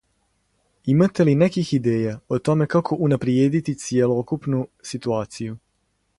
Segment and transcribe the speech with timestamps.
[0.93, 5.55] Имате ли неких идеја о томе како унаприједити цјелокупну ситуацију?